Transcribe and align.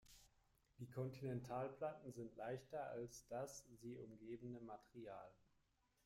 Die 0.79 0.89
Kontinentalplatten 0.89 2.11
sind 2.11 2.35
leichter 2.35 2.89
als 2.89 3.27
das 3.27 3.63
sie 3.83 3.99
umgebende 3.99 4.59
Material. 4.59 5.31